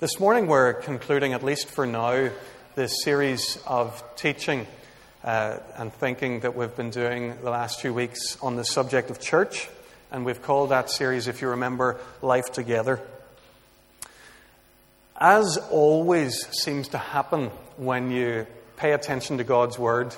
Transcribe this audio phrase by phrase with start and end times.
[0.00, 2.30] This morning, we're concluding, at least for now,
[2.74, 4.66] this series of teaching
[5.22, 9.20] uh, and thinking that we've been doing the last few weeks on the subject of
[9.20, 9.68] church.
[10.10, 12.98] And we've called that series, if you remember, Life Together.
[15.20, 18.46] As always seems to happen when you
[18.78, 20.14] pay attention to God's Word,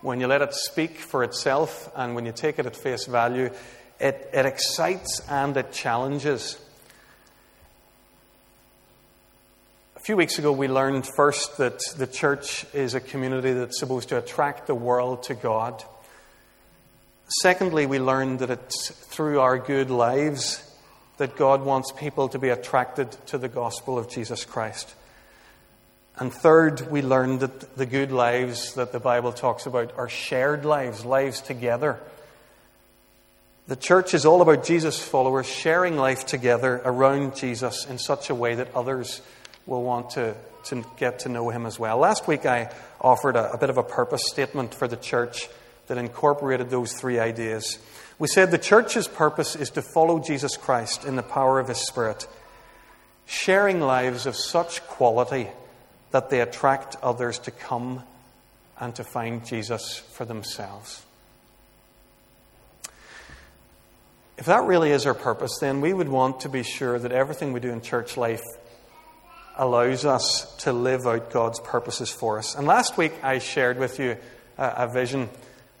[0.00, 3.50] when you let it speak for itself, and when you take it at face value,
[4.00, 6.58] it, it excites and it challenges.
[10.02, 14.08] A few weeks ago, we learned first that the church is a community that's supposed
[14.08, 15.84] to attract the world to God.
[17.40, 20.60] Secondly, we learned that it's through our good lives
[21.18, 24.92] that God wants people to be attracted to the gospel of Jesus Christ.
[26.18, 30.64] And third, we learned that the good lives that the Bible talks about are shared
[30.64, 32.00] lives, lives together.
[33.68, 38.34] The church is all about Jesus' followers sharing life together around Jesus in such a
[38.34, 39.22] way that others
[39.66, 41.98] will want to, to get to know him as well.
[41.98, 45.48] Last week I offered a, a bit of a purpose statement for the church
[45.86, 47.78] that incorporated those three ideas.
[48.18, 51.78] We said the church's purpose is to follow Jesus Christ in the power of his
[51.78, 52.26] Spirit,
[53.26, 55.48] sharing lives of such quality
[56.12, 58.02] that they attract others to come
[58.78, 61.04] and to find Jesus for themselves.
[64.38, 67.52] If that really is our purpose, then we would want to be sure that everything
[67.52, 68.42] we do in church life
[69.56, 72.54] allows us to live out God's purposes for us.
[72.54, 74.16] And last week I shared with you
[74.58, 75.28] a, a vision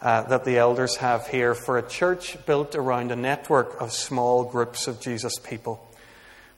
[0.00, 4.44] uh, that the elders have here for a church built around a network of small
[4.44, 5.86] groups of Jesus people.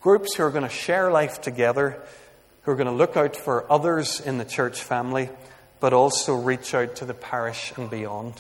[0.01, 2.03] Groups who are going to share life together,
[2.63, 5.29] who are going to look out for others in the church family,
[5.81, 8.35] but also reach out to the parish and beyond.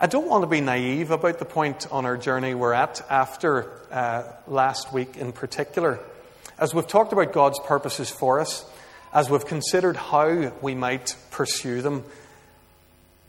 [0.00, 3.70] I don't want to be naive about the point on our journey we're at after
[3.92, 6.00] uh, last week in particular.
[6.64, 8.64] As we've talked about God's purposes for us,
[9.12, 12.04] as we've considered how we might pursue them,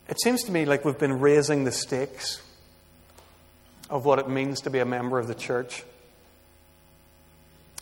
[0.07, 2.41] it seems to me like we've been raising the stakes
[3.89, 5.83] of what it means to be a member of the church.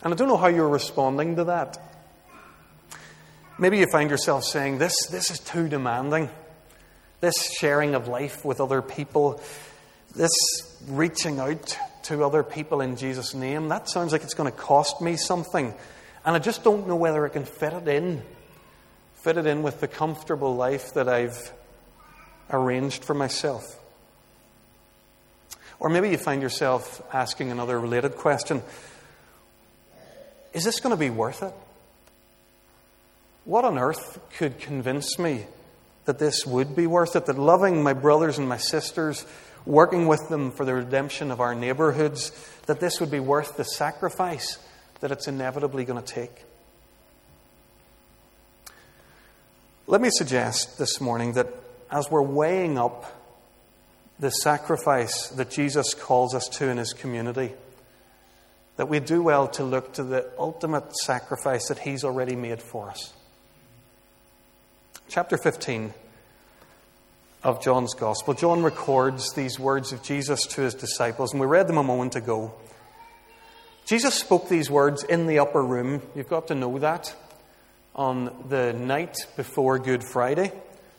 [0.02, 1.80] And I don't know how you're responding to that.
[3.56, 6.30] Maybe you find yourself saying, This, this is too demanding.
[7.20, 9.40] This sharing of life with other people,
[10.16, 10.32] this
[10.88, 15.00] reaching out to other people in Jesus' name, that sounds like it's going to cost
[15.00, 15.74] me something.
[16.24, 18.22] And I just don't know whether I can fit it in.
[19.16, 21.52] Fit it in with the comfortable life that I've
[22.50, 23.78] arranged for myself.
[25.80, 28.62] Or maybe you find yourself asking another related question
[30.52, 31.52] Is this going to be worth it?
[33.44, 35.44] What on earth could convince me
[36.06, 37.26] that this would be worth it?
[37.26, 39.26] That loving my brothers and my sisters
[39.66, 42.32] working with them for the redemption of our neighborhoods,
[42.66, 44.58] that this would be worth the sacrifice
[45.00, 46.44] that it's inevitably going to take.
[49.86, 51.48] Let me suggest this morning that
[51.90, 53.20] as we're weighing up
[54.18, 57.52] the sacrifice that Jesus calls us to in his community,
[58.76, 62.90] that we do well to look to the ultimate sacrifice that he's already made for
[62.90, 63.12] us.
[65.08, 65.92] Chapter 15
[67.44, 71.68] of John's Gospel, John records these words of Jesus to his disciples, and we read
[71.68, 72.54] them a moment ago.
[73.84, 76.00] Jesus spoke these words in the upper room.
[76.16, 77.14] You've got to know that.
[77.94, 80.52] On the night before Good Friday.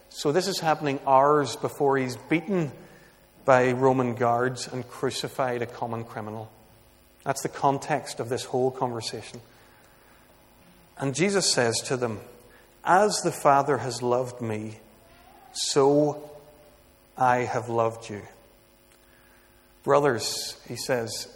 [0.10, 2.72] So this is happening hours before he's beaten
[3.44, 6.50] by Roman guards and crucified a common criminal.
[7.24, 9.42] That's the context of this whole conversation.
[10.98, 12.20] And Jesus says to them,
[12.84, 14.78] As the Father has loved me,
[15.52, 16.30] so
[17.18, 18.22] I have loved you.
[19.84, 21.28] Brothers, he says,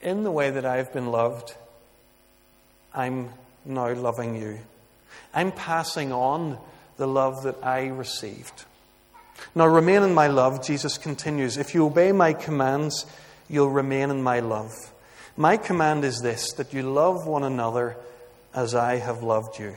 [0.00, 1.54] in the way that I've been loved,
[2.94, 3.30] I'm
[3.64, 4.58] now loving you.
[5.34, 6.58] I'm passing on
[6.96, 8.64] the love that I received.
[9.54, 11.56] Now remain in my love, Jesus continues.
[11.56, 13.06] If you obey my commands,
[13.48, 14.72] you'll remain in my love.
[15.36, 17.96] My command is this that you love one another
[18.54, 19.76] as I have loved you.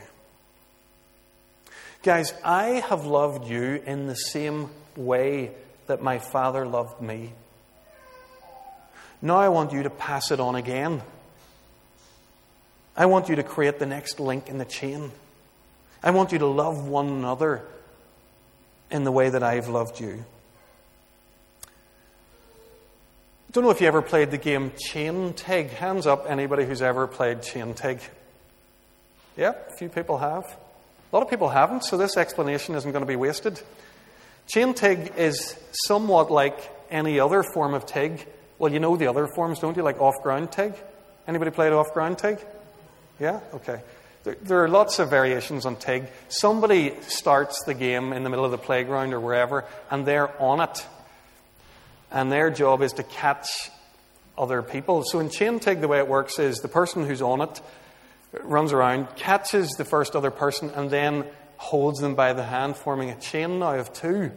[2.06, 5.50] Guys, I have loved you in the same way
[5.88, 7.34] that my Father loved me.
[9.24, 11.02] Now I want you to pass it on again.
[12.96, 15.12] I want you to create the next link in the chain.
[16.04, 17.63] I want you to love one another
[18.92, 20.24] in the way that I've loved you.
[21.66, 25.72] I don't know if you ever played the game Chain Tag.
[25.72, 28.00] Hands up, anybody who's ever played Chain Tag.
[29.38, 30.56] Yep, a few people have.
[31.15, 33.62] A lot of people haven't, so this explanation isn't going to be wasted.
[34.47, 36.59] Chain tag is somewhat like
[36.91, 38.27] any other form of tag.
[38.59, 39.83] Well, you know the other forms, don't you?
[39.83, 40.73] Like off ground tag.
[41.25, 42.39] Anybody played off ground Tig?
[43.17, 43.39] Yeah?
[43.53, 43.79] Okay.
[44.25, 46.03] There, there are lots of variations on Tig.
[46.27, 50.59] Somebody starts the game in the middle of the playground or wherever, and they're on
[50.59, 50.85] it.
[52.12, 53.71] And their job is to catch
[54.38, 55.01] other people.
[55.06, 57.62] So in chain Tig, the way it works is the person who's on it
[58.44, 61.26] runs around, catches the first other person, and then
[61.58, 64.32] holds them by the hand, forming a chain now of two.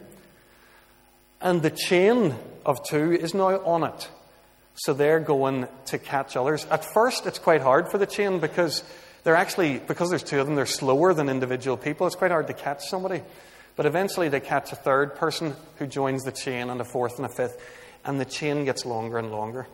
[1.41, 2.35] And the chain
[2.65, 4.09] of two is now on it.
[4.75, 6.65] So they're going to catch others.
[6.71, 8.83] At first, it's quite hard for the chain because
[9.23, 12.07] they're actually, because there's two of them, they're slower than individual people.
[12.07, 13.21] It's quite hard to catch somebody.
[13.75, 17.25] But eventually, they catch a third person who joins the chain, and a fourth and
[17.25, 17.61] a fifth.
[18.05, 19.67] And the chain gets longer and longer.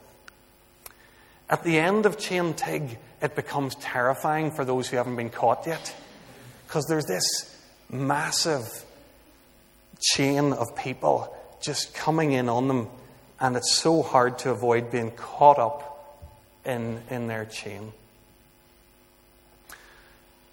[1.49, 5.67] At the end of chain tig, it becomes terrifying for those who haven't been caught
[5.67, 5.95] yet.
[6.67, 7.55] Because there's this
[7.89, 8.85] massive
[9.99, 12.87] chain of people just coming in on them,
[13.39, 15.95] and it's so hard to avoid being caught up
[16.65, 17.91] in, in their chain.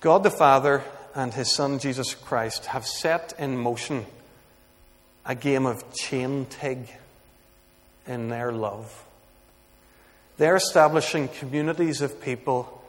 [0.00, 0.82] God the Father
[1.14, 4.04] and His Son Jesus Christ have set in motion
[5.24, 6.88] a game of chain tig
[8.06, 9.04] in their love.
[10.38, 12.82] They're establishing communities of people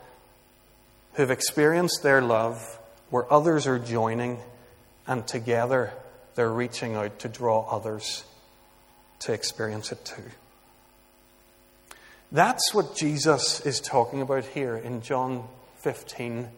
[1.14, 2.80] who've experienced their love
[3.10, 4.40] where others are joining,
[5.06, 5.94] and together
[6.36, 8.24] they're reaching out to draw others
[9.20, 10.24] to experience it too.
[12.32, 15.48] That's what Jesus is talking about here in John
[15.82, 16.50] 15.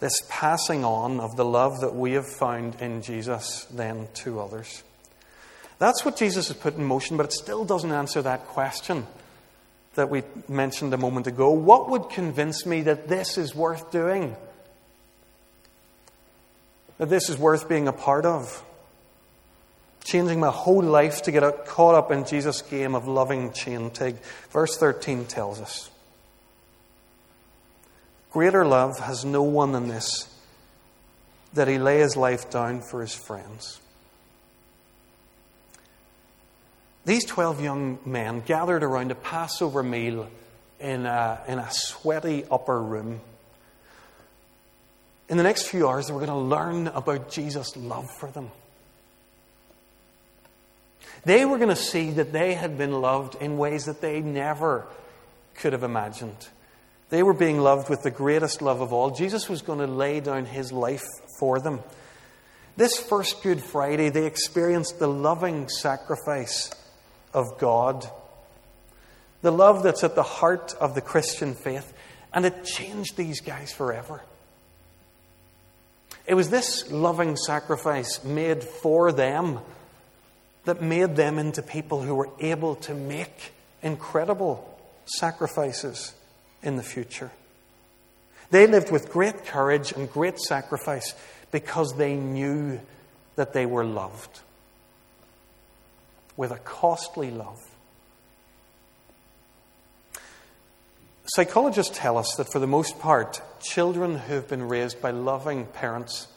[0.00, 4.82] This passing on of the love that we have found in Jesus then to others.
[5.78, 9.06] That's what Jesus has put in motion, but it still doesn't answer that question
[9.96, 11.50] that we mentioned a moment ago.
[11.50, 14.36] What would convince me that this is worth doing?
[16.98, 18.62] That this is worth being a part of?
[20.04, 24.16] Changing my whole life to get caught up in Jesus' game of loving chain tig.
[24.50, 25.90] Verse 13 tells us
[28.30, 30.28] Greater love has no one than this,
[31.54, 33.80] that he lay his life down for his friends.
[37.06, 40.28] These 12 young men gathered around a Passover meal
[40.80, 43.20] in a, in a sweaty upper room.
[45.28, 48.50] In the next few hours, they were going to learn about Jesus' love for them.
[51.24, 54.84] They were going to see that they had been loved in ways that they never
[55.54, 56.48] could have imagined.
[57.10, 59.12] They were being loved with the greatest love of all.
[59.12, 61.04] Jesus was going to lay down his life
[61.38, 61.84] for them.
[62.76, 66.72] This first Good Friday, they experienced the loving sacrifice
[67.36, 68.08] of God,
[69.42, 71.92] the love that's at the heart of the Christian faith,
[72.32, 74.22] and it changed these guys forever.
[76.26, 79.60] It was this loving sacrifice made for them
[80.64, 86.14] that made them into people who were able to make incredible sacrifices
[86.62, 87.30] in the future.
[88.50, 91.14] They lived with great courage and great sacrifice
[91.52, 92.80] because they knew
[93.36, 94.40] that they were loved
[96.36, 97.60] with a costly love.
[101.28, 105.66] Psychologists tell us that for the most part, children who have been raised by loving
[105.66, 106.28] parents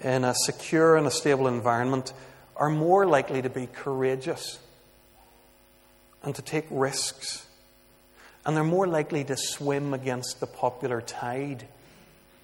[0.00, 2.12] in a secure and a stable environment
[2.56, 4.58] are more likely to be courageous
[6.22, 7.46] and to take risks.
[8.44, 11.68] And they're more likely to swim against the popular tide.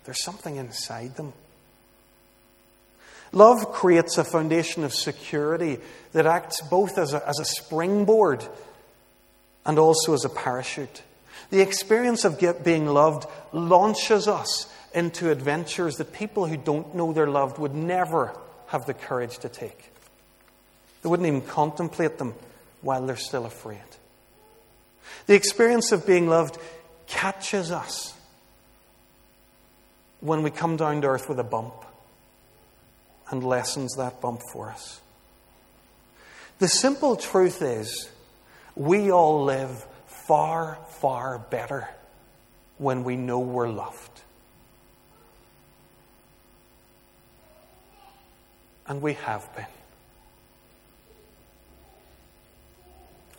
[0.04, 1.32] There's something inside them.
[3.34, 5.78] Love creates a foundation of security
[6.12, 8.46] that acts both as a, as a springboard
[9.66, 11.02] and also as a parachute.
[11.50, 17.12] The experience of get, being loved launches us into adventures that people who don't know
[17.12, 18.32] they're loved would never
[18.68, 19.90] have the courage to take.
[21.02, 22.34] They wouldn't even contemplate them
[22.82, 23.80] while they're still afraid.
[25.26, 26.56] The experience of being loved
[27.08, 28.14] catches us
[30.20, 31.74] when we come down to earth with a bump
[33.30, 35.00] and lessens that bump for us.
[36.58, 38.10] The simple truth is,
[38.76, 41.88] we all live far, far better
[42.78, 44.10] when we know we're loved.
[48.86, 49.66] And we have been.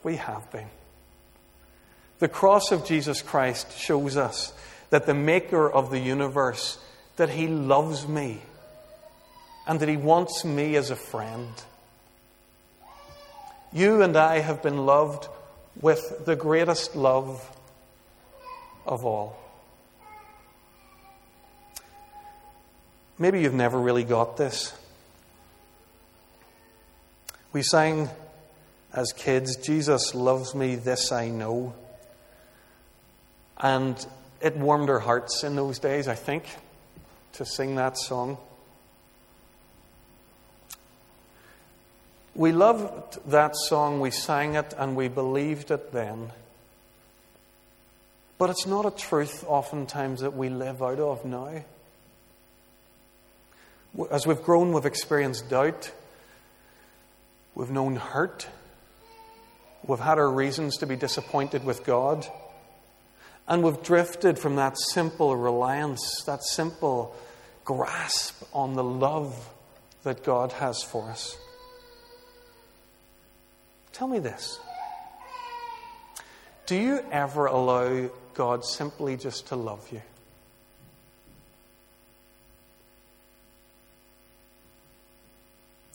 [0.03, 0.67] We have been.
[2.19, 4.53] The cross of Jesus Christ shows us
[4.89, 6.79] that the maker of the universe,
[7.17, 8.41] that he loves me
[9.67, 11.51] and that He wants me as a friend.
[13.73, 15.27] You and I have been loved
[15.81, 17.49] with the greatest love
[18.85, 19.37] of all.
[23.17, 24.73] Maybe you've never really got this.
[27.53, 28.09] We sang
[28.93, 31.73] as kids, Jesus loves me, this I know.
[33.57, 34.05] And
[34.41, 36.45] it warmed our hearts in those days, I think,
[37.33, 38.37] to sing that song.
[42.35, 46.31] We loved that song, we sang it, and we believed it then.
[48.37, 51.63] But it's not a truth, oftentimes, that we live out of now.
[54.11, 55.93] As we've grown, we've experienced doubt,
[57.55, 58.49] we've known hurt,
[59.87, 62.27] we've had our reasons to be disappointed with God,
[63.47, 67.15] and we've drifted from that simple reliance, that simple
[67.63, 69.49] grasp on the love
[70.03, 71.37] that God has for us.
[73.95, 74.59] Tell me this.
[76.65, 80.01] Do you ever allow God simply just to love you?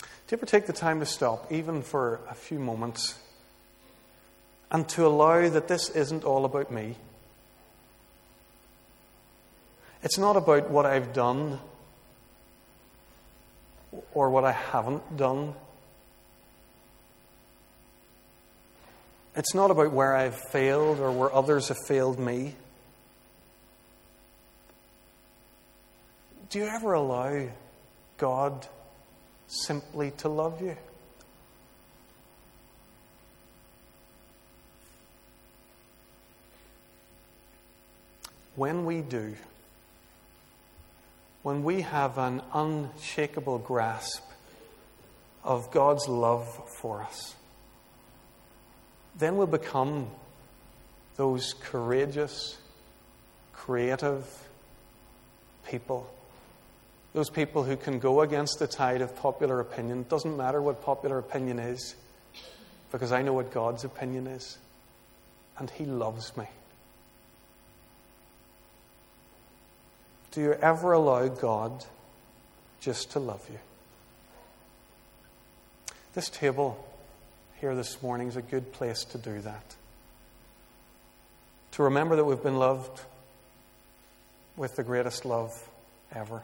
[0.00, 3.19] Do you ever take the time to stop, even for a few moments,
[4.71, 6.97] and to allow that this isn't all about me?
[10.02, 11.59] It's not about what I've done
[14.14, 15.52] or what I haven't done.
[19.37, 22.57] It's not about where I've failed or where others have failed me.
[26.51, 27.49] Do you ever allow
[28.19, 28.67] God
[29.47, 30.77] simply to love you?
[38.57, 39.37] When we do,
[41.43, 44.23] when we have an unshakable grasp
[45.45, 46.47] of God's love
[46.81, 47.37] for us,
[49.21, 50.09] then we'll become
[51.17, 52.57] those courageous,
[53.53, 54.27] creative
[55.69, 56.11] people.
[57.12, 60.07] Those people who can go against the tide of popular opinion.
[60.09, 61.95] Doesn't matter what popular opinion is,
[62.91, 64.59] because I know what God's opinion is.
[65.59, 66.47] And He loves me.
[70.31, 71.85] Do you ever allow God
[72.81, 73.59] just to love you?
[76.15, 76.83] This table
[77.61, 79.75] here this morning is a good place to do that.
[81.73, 83.02] To remember that we've been loved
[84.57, 85.69] with the greatest love
[86.11, 86.43] ever.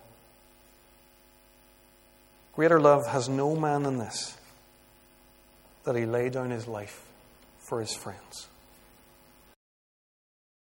[2.55, 4.37] Greater love has no man than this,
[5.85, 7.03] that he lay down his life
[7.61, 8.49] for his friends.